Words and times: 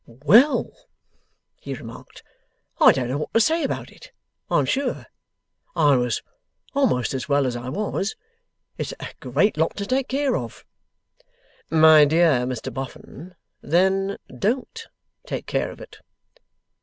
'Well,' 0.07 0.73
he 1.59 1.75
remarked, 1.75 2.23
'I 2.79 2.91
don't 2.93 3.07
know 3.07 3.17
what 3.19 3.33
to 3.35 3.39
say 3.39 3.61
about 3.63 3.91
it, 3.91 4.11
I 4.49 4.57
am 4.57 4.65
sure. 4.65 5.05
I 5.75 5.95
was 5.95 6.23
a'most 6.75 7.13
as 7.13 7.29
well 7.29 7.45
as 7.45 7.55
I 7.55 7.69
was. 7.69 8.15
It's 8.79 8.95
a 8.99 9.07
great 9.19 9.57
lot 9.57 9.77
to 9.77 9.85
take 9.85 10.07
care 10.07 10.35
of.' 10.35 10.65
'My 11.69 12.05
dear 12.05 12.47
Mr 12.47 12.73
Boffin, 12.73 13.35
then 13.61 14.17
DON'T 14.35 14.87
take 15.27 15.45
care 15.45 15.69
of 15.69 15.79
it! 15.79 15.99